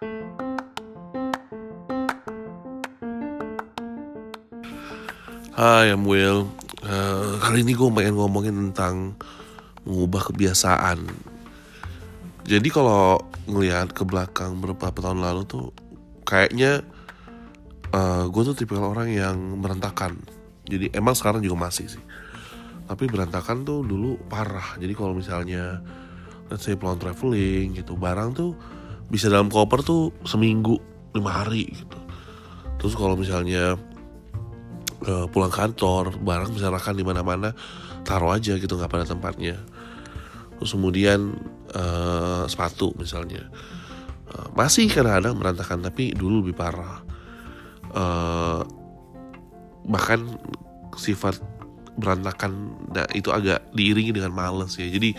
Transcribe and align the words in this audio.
Hai, 0.00 0.08
I'm 5.92 6.08
Will. 6.08 6.48
Eh, 6.80 7.32
kali 7.36 7.60
ini 7.60 7.76
gue 7.76 7.84
pengen 7.92 8.16
ngomongin 8.16 8.72
tentang 8.72 9.20
mengubah 9.84 10.32
kebiasaan. 10.32 11.04
Jadi 12.48 12.68
kalau 12.72 13.20
ngelihat 13.44 13.92
ke 13.92 14.08
belakang 14.08 14.56
beberapa 14.64 14.88
tahun 15.04 15.20
lalu 15.20 15.44
tuh 15.44 15.68
kayaknya 16.24 16.80
gue 18.24 18.42
tuh 18.48 18.56
tipe 18.56 18.80
orang 18.80 19.12
yang 19.12 19.60
berantakan. 19.60 20.16
Jadi 20.64 20.96
emang 20.96 21.12
sekarang 21.12 21.44
juga 21.44 21.68
masih 21.68 21.92
sih. 21.92 22.04
Tapi 22.88 23.04
berantakan 23.04 23.68
tuh 23.68 23.84
dulu 23.84 24.16
parah. 24.32 24.80
Jadi 24.80 24.96
kalau 24.96 25.12
misalnya 25.12 25.84
let's 26.48 26.64
say 26.64 26.72
pulang 26.72 26.96
traveling 26.96 27.76
gitu, 27.76 28.00
barang 28.00 28.32
tuh 28.32 28.79
bisa 29.10 29.26
dalam 29.26 29.50
koper 29.50 29.82
tuh 29.82 30.14
seminggu 30.22 30.78
lima 31.12 31.42
hari 31.42 31.66
gitu. 31.74 31.98
Terus 32.78 32.94
kalau 32.96 33.18
misalnya 33.18 33.76
uh, 35.04 35.26
pulang 35.28 35.52
kantor 35.52 36.16
barang 36.22 36.54
misalkan 36.54 36.96
di 36.96 37.04
mana-mana 37.04 37.52
taruh 38.06 38.32
aja 38.32 38.56
gitu 38.56 38.78
nggak 38.78 38.88
pada 38.88 39.04
tempatnya. 39.04 39.58
Terus 40.56 40.70
kemudian 40.72 41.34
uh, 41.74 42.46
sepatu 42.46 42.94
misalnya. 42.96 43.50
Uh, 44.30 44.46
masih 44.54 44.86
kadang-kadang 44.86 45.34
berantakan 45.36 45.82
tapi 45.82 46.14
dulu 46.14 46.46
lebih 46.46 46.54
parah. 46.54 47.02
Uh, 47.90 48.62
bahkan 49.90 50.38
sifat 50.94 51.42
berantakan 51.98 52.78
nah 52.94 53.08
itu 53.10 53.34
agak 53.34 53.66
diiringi 53.74 54.14
dengan 54.14 54.30
males 54.30 54.78
ya. 54.78 54.86
Jadi 54.86 55.12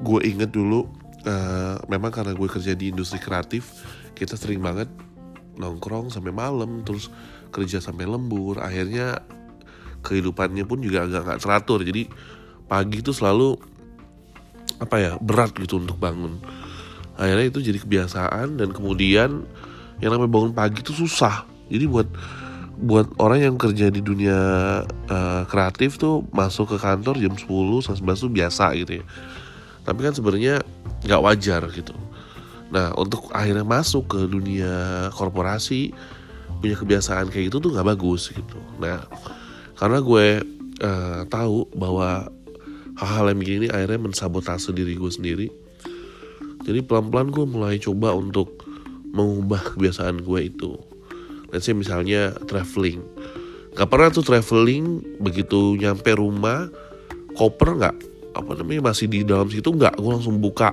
gue 0.00 0.20
inget 0.24 0.48
dulu 0.48 1.01
uh, 1.26 1.76
memang 1.86 2.10
karena 2.10 2.32
gue 2.34 2.48
kerja 2.48 2.72
di 2.74 2.90
industri 2.90 3.18
kreatif 3.18 3.84
kita 4.12 4.38
sering 4.38 4.62
banget 4.62 4.88
nongkrong 5.56 6.08
sampai 6.08 6.32
malam 6.32 6.84
terus 6.86 7.12
kerja 7.52 7.78
sampai 7.78 8.08
lembur. 8.08 8.60
Akhirnya 8.62 9.20
kehidupannya 10.02 10.64
pun 10.64 10.80
juga 10.80 11.06
agak 11.06 11.22
nggak 11.28 11.40
teratur. 11.42 11.80
Jadi 11.84 12.08
pagi 12.66 13.04
itu 13.04 13.12
selalu 13.12 13.58
apa 14.80 14.96
ya 14.98 15.12
berat 15.20 15.54
gitu 15.58 15.78
untuk 15.78 16.00
bangun. 16.00 16.40
Akhirnya 17.14 17.46
itu 17.52 17.60
jadi 17.60 17.78
kebiasaan 17.78 18.58
dan 18.58 18.72
kemudian 18.72 19.44
yang 20.00 20.10
namanya 20.16 20.32
bangun 20.32 20.52
pagi 20.56 20.80
itu 20.80 20.96
susah. 20.96 21.44
Jadi 21.68 21.84
buat 21.86 22.08
buat 22.82 23.14
orang 23.22 23.46
yang 23.46 23.56
kerja 23.60 23.94
di 23.94 24.02
dunia 24.02 24.38
uh, 24.88 25.42
kreatif 25.46 26.02
tuh 26.02 26.26
masuk 26.34 26.74
ke 26.74 26.76
kantor 26.82 27.14
jam 27.14 27.38
10 27.38 27.46
sampai 27.86 28.18
11 28.18 28.24
tuh 28.26 28.32
biasa 28.32 28.64
gitu 28.74 28.92
ya 28.98 29.04
tapi 29.82 30.06
kan 30.06 30.14
sebenarnya 30.14 30.62
nggak 31.02 31.22
wajar 31.22 31.62
gitu 31.74 31.94
Nah 32.72 32.96
untuk 32.96 33.28
akhirnya 33.36 33.68
masuk 33.68 34.16
ke 34.16 34.20
dunia 34.24 35.06
korporasi 35.12 35.92
punya 36.58 36.76
kebiasaan 36.80 37.28
kayak 37.28 37.52
gitu 37.52 37.68
tuh 37.68 37.70
nggak 37.76 37.88
bagus 37.94 38.32
gitu. 38.32 38.58
Nah 38.80 39.04
karena 39.76 40.00
gue 40.00 40.26
uh, 40.80 41.20
tahu 41.28 41.68
bahwa 41.76 42.32
hal-hal 42.96 43.36
yang 43.36 43.40
begini 43.44 43.66
akhirnya 43.68 44.00
mensabotase 44.08 44.72
diri 44.72 44.96
gue 44.96 45.12
sendiri. 45.12 45.48
Jadi 46.64 46.80
pelan-pelan 46.80 47.28
gue 47.28 47.44
mulai 47.44 47.76
coba 47.76 48.16
untuk 48.16 48.64
mengubah 49.12 49.76
kebiasaan 49.76 50.24
gue 50.24 50.40
itu. 50.48 50.72
Let's 51.52 51.68
say 51.68 51.76
misalnya 51.76 52.32
traveling. 52.48 53.04
Gak 53.76 53.88
pernah 53.92 54.08
tuh 54.08 54.24
traveling 54.24 55.04
begitu 55.20 55.76
nyampe 55.76 56.16
rumah 56.16 56.72
koper 57.36 57.76
nggak 57.76 57.96
apa 58.32 58.50
namanya 58.58 58.92
masih 58.92 59.06
di 59.08 59.22
dalam 59.22 59.48
situ 59.48 59.68
nggak? 59.68 60.00
Gue 60.00 60.10
langsung 60.12 60.40
buka 60.40 60.72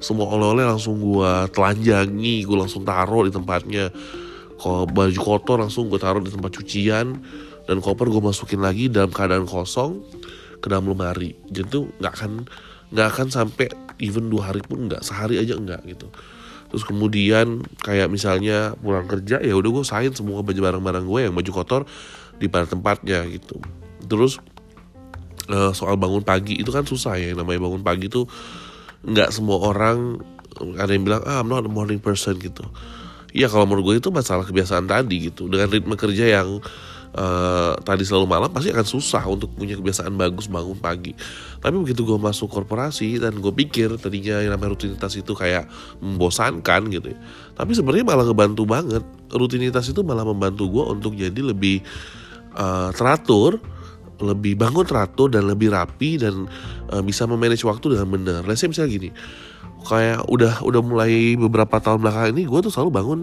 semua 0.00 0.30
oleh-oleh 0.32 0.64
langsung 0.64 0.96
gue 0.96 1.32
telanjangi 1.52 2.46
gue 2.46 2.56
langsung 2.56 2.86
taruh 2.86 3.26
di 3.26 3.32
tempatnya. 3.34 3.92
Kalau 4.60 4.84
baju 4.84 5.20
kotor 5.20 5.56
langsung 5.60 5.88
gue 5.88 6.00
taruh 6.00 6.20
di 6.20 6.28
tempat 6.28 6.52
cucian 6.52 7.16
dan 7.64 7.76
koper 7.80 8.08
gue 8.08 8.22
masukin 8.22 8.60
lagi 8.60 8.92
dalam 8.92 9.08
keadaan 9.12 9.48
kosong 9.48 10.04
ke 10.60 10.66
dalam 10.68 10.88
lemari. 10.88 11.34
Jadi 11.48 11.66
tuh 11.68 11.84
nggak 11.98 12.12
akan 12.12 12.32
nggak 12.90 13.06
akan 13.06 13.26
sampai 13.30 13.66
even 14.02 14.28
dua 14.28 14.52
hari 14.52 14.60
pun 14.64 14.90
nggak 14.90 15.00
sehari 15.04 15.40
aja 15.40 15.56
enggak 15.56 15.80
gitu. 15.86 16.10
Terus 16.70 16.84
kemudian 16.86 17.66
kayak 17.82 18.06
misalnya 18.12 18.78
pulang 18.78 19.08
kerja 19.10 19.42
ya 19.42 19.54
udah 19.58 19.70
gue 19.80 19.84
sain 19.84 20.12
semua 20.14 20.44
baju 20.46 20.60
barang-barang 20.60 21.04
gue 21.06 21.20
yang 21.26 21.34
baju 21.34 21.50
kotor 21.50 21.82
di 22.38 22.46
pada 22.46 22.68
tempatnya 22.68 23.26
gitu. 23.26 23.58
Terus 24.06 24.38
eh, 25.48 25.72
soal 25.72 25.96
bangun 25.96 26.20
pagi 26.20 26.58
itu 26.60 26.68
kan 26.68 26.84
susah 26.84 27.16
ya. 27.16 27.32
Namanya 27.32 27.60
bangun 27.64 27.82
pagi 27.86 28.12
tuh 28.12 28.28
nggak 29.00 29.32
semua 29.32 29.56
orang 29.64 30.20
ada 30.76 30.92
yang 30.92 31.08
bilang 31.08 31.24
ah 31.24 31.40
I'm 31.40 31.48
not 31.48 31.64
a 31.64 31.72
morning 31.72 32.02
person 32.02 32.36
gitu. 32.36 32.66
Iya 33.30 33.46
kalau 33.46 33.64
menurut 33.64 33.84
gue 33.86 33.94
itu 34.02 34.10
masalah 34.10 34.44
kebiasaan 34.44 34.90
tadi 34.90 35.30
gitu. 35.30 35.46
Dengan 35.46 35.70
ritme 35.70 35.94
kerja 35.94 36.26
yang 36.42 36.58
uh, 37.14 37.72
tadi 37.80 38.02
selalu 38.02 38.26
malam 38.26 38.50
pasti 38.50 38.74
akan 38.74 38.82
susah 38.82 39.22
untuk 39.30 39.54
punya 39.54 39.78
kebiasaan 39.78 40.12
bagus 40.18 40.50
bangun 40.50 40.76
pagi. 40.76 41.14
Tapi 41.62 41.76
begitu 41.78 42.02
gue 42.02 42.18
masuk 42.18 42.50
korporasi 42.50 43.22
dan 43.22 43.38
gue 43.38 43.54
pikir 43.54 43.96
tadinya 44.02 44.42
yang 44.42 44.58
namanya 44.58 44.74
rutinitas 44.74 45.14
itu 45.14 45.32
kayak 45.32 45.70
membosankan 46.02 46.90
gitu 46.90 47.14
ya 47.14 47.20
tapi 47.60 47.76
sebenarnya 47.76 48.08
malah 48.08 48.24
ngebantu 48.24 48.64
banget. 48.64 49.04
Rutinitas 49.28 49.84
itu 49.92 50.00
malah 50.00 50.24
membantu 50.24 50.64
gue 50.72 50.84
untuk 50.96 51.12
jadi 51.12 51.36
lebih 51.44 51.84
uh, 52.56 52.88
teratur 52.96 53.60
lebih 54.20 54.56
bangun 54.56 54.84
teratur 54.84 55.32
dan 55.32 55.48
lebih 55.48 55.72
rapi 55.72 56.20
dan 56.20 56.46
uh, 56.92 57.02
bisa 57.02 57.24
memanage 57.24 57.64
waktu 57.64 57.96
dengan 57.96 58.08
benar. 58.12 58.40
Let's 58.44 58.60
say 58.62 58.68
misalnya 58.68 58.92
gini, 58.92 59.10
kayak 59.84 60.28
udah 60.28 60.64
udah 60.64 60.80
mulai 60.84 61.34
beberapa 61.34 61.80
tahun 61.80 62.04
belakangan 62.04 62.30
ini 62.36 62.44
gue 62.44 62.60
tuh 62.60 62.72
selalu 62.72 62.90
bangun 62.92 63.20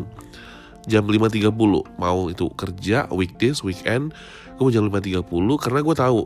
jam 0.88 1.03
5.30 1.03 1.52
mau 2.00 2.19
itu 2.31 2.47
kerja 2.56 3.12
weekdays 3.12 3.59
weekend 3.59 4.16
gue 4.56 4.68
jam 4.72 4.88
5.30 4.88 5.28
karena 5.59 5.80
gue 5.84 5.96
tahu 6.00 6.22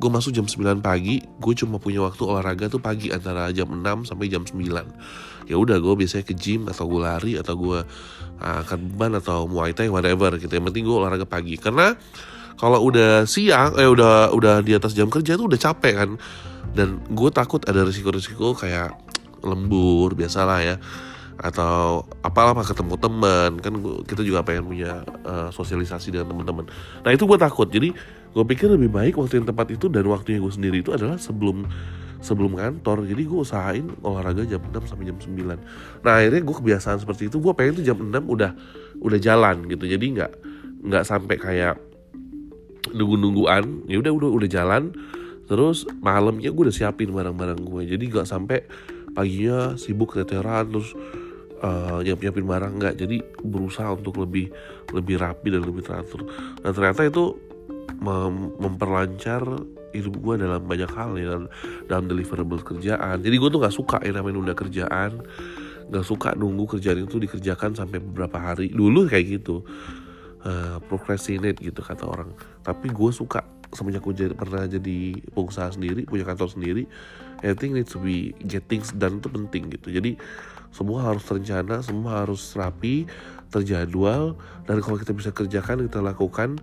gue 0.00 0.10
masuk 0.10 0.34
jam 0.34 0.50
9 0.50 0.82
pagi 0.82 1.22
gue 1.22 1.54
cuma 1.54 1.78
punya 1.78 2.02
waktu 2.02 2.22
olahraga 2.26 2.66
tuh 2.66 2.82
pagi 2.82 3.14
antara 3.14 3.54
jam 3.54 3.70
6 3.70 4.10
sampai 4.10 4.26
jam 4.26 4.42
9 4.42 4.58
ya 5.50 5.58
udah 5.58 5.82
gue 5.82 5.94
biasanya 5.98 6.22
ke 6.26 6.34
gym 6.38 6.70
atau 6.70 6.86
gue 6.86 7.00
lari 7.02 7.32
atau 7.34 7.54
gue 7.58 7.78
uh, 8.38 8.60
angkat 8.62 8.78
beban 8.78 9.18
atau 9.18 9.50
muay 9.50 9.74
thai 9.74 9.90
whatever 9.90 10.38
gitu. 10.38 10.50
Yang 10.50 10.64
penting 10.70 10.84
gue 10.86 10.96
olahraga 10.96 11.26
pagi. 11.26 11.58
Karena 11.58 11.98
kalau 12.60 12.92
udah 12.92 13.24
siang 13.24 13.72
eh 13.80 13.88
udah 13.88 14.36
udah 14.36 14.60
di 14.60 14.76
atas 14.76 14.92
jam 14.92 15.08
kerja 15.08 15.40
tuh 15.40 15.48
udah 15.48 15.56
capek 15.56 15.94
kan. 15.96 16.10
Dan 16.76 17.00
gue 17.08 17.30
takut 17.32 17.64
ada 17.64 17.82
risiko-risiko 17.88 18.52
kayak 18.52 18.92
lembur 19.40 20.12
biasalah 20.12 20.60
ya. 20.60 20.76
Atau 21.40 22.04
apalah 22.20 22.52
apa 22.52 22.68
ketemu 22.68 23.00
teman 23.00 23.56
kan 23.64 23.72
gua, 23.80 24.04
kita 24.04 24.20
juga 24.20 24.44
pengen 24.44 24.68
punya 24.68 25.00
uh, 25.24 25.48
sosialisasi 25.48 26.12
dengan 26.12 26.28
teman-teman 26.28 26.68
nah 27.00 27.08
itu 27.16 27.24
gue 27.24 27.40
takut. 27.40 27.64
Jadi 27.64 27.96
gue 28.30 28.44
pikir 28.44 28.68
lebih 28.68 28.92
baik 28.92 29.16
waktu 29.16 29.40
yang 29.40 29.48
tepat 29.48 29.72
itu 29.72 29.88
dan 29.88 30.04
waktunya 30.04 30.36
gue 30.36 30.52
sendiri 30.52 30.84
itu 30.84 30.92
adalah 30.92 31.16
sebelum 31.16 31.64
sebelum 32.20 32.60
kantor. 32.60 33.08
Jadi 33.08 33.22
gue 33.24 33.38
usahain 33.40 33.88
olahraga 34.04 34.44
jam 34.44 34.60
6 34.60 34.84
sampai 34.84 35.08
jam 35.08 35.16
9 35.16 36.04
nah 36.04 36.12
akhirnya 36.20 36.44
gue 36.44 36.56
kebiasaan 36.60 37.00
seperti 37.00 37.32
itu. 37.32 37.40
Gue 37.40 37.56
pengen 37.56 37.80
tuh 37.80 37.88
jam 37.88 37.96
6 37.96 38.12
udah 38.20 38.52
udah 39.00 39.16
jalan 39.16 39.64
gitu. 39.64 39.88
Jadi 39.88 40.20
nggak 40.20 40.32
nggak 40.84 41.04
sampai 41.08 41.40
kayak 41.40 41.89
nunggu-nungguan. 42.94 43.90
Ya 43.90 43.98
udah 43.98 44.12
udah 44.12 44.30
udah 44.30 44.48
jalan. 44.50 44.94
Terus 45.50 45.82
malamnya 45.98 46.54
gue 46.54 46.62
udah 46.70 46.76
siapin 46.76 47.10
barang-barang 47.10 47.58
gue 47.58 47.82
jadi 47.90 48.04
gak 48.06 48.28
sampai 48.30 48.62
paginya 49.10 49.74
sibuk 49.74 50.14
keteteran 50.14 50.70
terus 50.70 50.94
uh, 51.62 51.98
nyiapin 52.02 52.46
barang 52.46 52.72
nggak. 52.80 52.94
Jadi 52.94 53.16
berusaha 53.44 53.90
untuk 53.94 54.22
lebih 54.22 54.50
lebih 54.94 55.20
rapi 55.20 55.48
dan 55.52 55.62
lebih 55.64 55.82
teratur. 55.84 56.26
Dan 56.60 56.70
ternyata 56.70 57.06
itu 57.06 57.36
mem 58.00 58.54
memperlancar 58.56 59.42
hidup 59.90 60.14
gue 60.22 60.34
dalam 60.38 60.62
banyak 60.62 60.90
hal 60.94 61.18
ya 61.18 61.26
dalam, 61.34 61.46
dalam 61.90 62.04
deliverable 62.06 62.62
kerjaan. 62.62 63.20
Jadi 63.20 63.34
gue 63.36 63.48
tuh 63.50 63.60
nggak 63.60 63.74
suka 63.74 63.98
ya 64.06 64.12
namanya 64.14 64.34
nunda 64.38 64.54
kerjaan. 64.54 65.20
Nggak 65.90 66.06
suka 66.06 66.38
nunggu 66.38 66.78
kerjaan 66.78 67.02
itu 67.02 67.18
dikerjakan 67.18 67.74
sampai 67.74 67.98
beberapa 67.98 68.38
hari. 68.38 68.70
Dulu 68.70 69.10
kayak 69.10 69.42
gitu 69.42 69.66
uh, 70.44 70.78
procrastinate 70.86 71.60
gitu 71.60 71.80
kata 71.80 72.04
orang. 72.06 72.30
Tapi 72.64 72.92
gue 72.92 73.10
suka 73.12 73.44
semenjak 73.70 74.02
gue 74.02 74.14
jadi, 74.26 74.34
pernah 74.34 74.66
jadi 74.66 75.14
pengusaha 75.30 75.78
sendiri 75.78 76.02
punya 76.02 76.26
kantor 76.26 76.50
sendiri 76.50 76.90
everything 77.46 77.78
needs 77.78 77.94
to 77.94 78.02
be 78.02 78.34
getting 78.44 78.82
done 78.98 79.22
itu 79.22 79.30
penting 79.30 79.70
gitu. 79.72 79.88
Jadi 79.94 80.18
semua 80.70 81.06
harus 81.06 81.22
terencana 81.26 81.82
semua 81.82 82.22
harus 82.22 82.54
rapi 82.54 83.06
terjadwal 83.50 84.38
dan 84.66 84.78
kalau 84.78 84.98
kita 84.98 85.10
bisa 85.10 85.30
kerjakan 85.34 85.86
kita 85.86 85.98
lakukan 85.98 86.58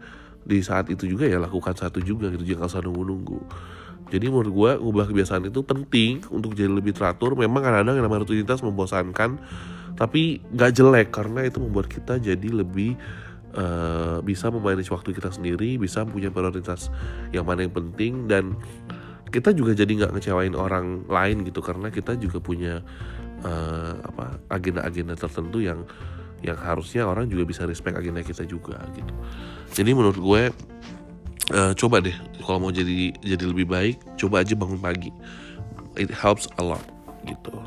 di 0.47 0.63
saat 0.63 0.87
itu 0.87 1.03
juga 1.11 1.27
ya 1.27 1.43
lakukan 1.43 1.75
satu 1.75 1.99
juga 1.99 2.31
gitu 2.31 2.55
jangan 2.55 2.71
usah 2.71 2.81
nunggu-nunggu. 2.83 3.39
Jadi 4.07 4.25
menurut 4.31 4.51
gue 4.55 4.71
ngubah 4.79 5.05
kebiasaan 5.11 5.51
itu 5.51 5.59
penting 5.67 6.23
untuk 6.31 6.55
jadi 6.55 6.71
lebih 6.71 6.95
teratur. 6.95 7.35
Memang 7.35 7.59
kadang-kadang 7.59 7.99
yang 7.99 8.05
namanya 8.07 8.23
rutinitas 8.23 8.63
membosankan 8.63 9.35
tapi 9.97 10.39
gak 10.53 10.77
jelek 10.77 11.09
karena 11.09 11.43
itu 11.43 11.57
membuat 11.57 11.89
kita 11.89 12.21
jadi 12.21 12.47
lebih 12.53 12.95
uh, 13.57 14.17
bisa 14.21 14.53
memanage 14.53 14.93
waktu 14.93 15.11
kita 15.11 15.33
sendiri, 15.33 15.81
bisa 15.81 16.05
punya 16.05 16.29
prioritas 16.29 16.93
yang 17.33 17.43
mana 17.43 17.65
yang 17.65 17.73
penting 17.73 18.29
dan 18.29 18.55
kita 19.27 19.51
juga 19.51 19.75
jadi 19.75 19.91
nggak 19.91 20.11
ngecewain 20.15 20.55
orang 20.55 21.03
lain 21.09 21.43
gitu 21.43 21.59
karena 21.59 21.91
kita 21.91 22.15
juga 22.15 22.39
punya 22.39 22.79
uh, 23.43 23.93
apa 23.99 24.39
agenda-agenda 24.47 25.19
tertentu 25.19 25.59
yang 25.59 25.83
yang 26.45 26.55
harusnya 26.55 27.03
orang 27.03 27.25
juga 27.27 27.49
bisa 27.49 27.65
respect 27.65 27.97
agenda 27.97 28.21
kita 28.21 28.45
juga 28.45 28.77
gitu. 28.93 29.13
Jadi 29.73 29.91
menurut 29.91 30.17
gue 30.21 30.41
uh, 31.51 31.73
coba 31.75 31.99
deh 31.99 32.15
kalau 32.45 32.63
mau 32.63 32.71
jadi 32.71 33.11
jadi 33.19 33.43
lebih 33.43 33.67
baik 33.67 33.97
coba 34.15 34.45
aja 34.45 34.53
bangun 34.53 34.79
pagi. 34.79 35.11
It 35.97 36.13
helps 36.13 36.45
a 36.61 36.63
lot 36.63 36.85
gitu 37.25 37.57